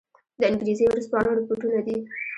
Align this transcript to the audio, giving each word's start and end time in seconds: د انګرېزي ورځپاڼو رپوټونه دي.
د 0.39 0.41
انګرېزي 0.51 0.85
ورځپاڼو 0.89 1.37
رپوټونه 1.39 1.79
دي. 1.87 1.97